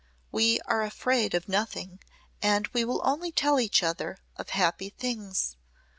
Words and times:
We 0.31 0.59
are 0.61 0.81
afraid 0.81 1.35
of 1.35 1.47
nothing 1.47 1.99
and 2.41 2.65
we 2.69 2.83
only 2.83 3.31
tell 3.31 3.59
each 3.59 3.83
other 3.83 4.17
of 4.35 4.49
happy 4.49 4.89
things. 4.89 5.57